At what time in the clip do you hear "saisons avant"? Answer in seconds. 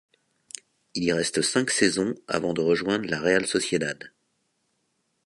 1.69-2.53